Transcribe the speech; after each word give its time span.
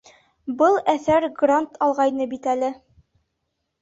—Был 0.61 0.77
әҫәр 0.93 1.27
грант 1.41 1.77
алғайны 1.89 2.27
бит 2.33 2.51
әле?.. 2.55 2.73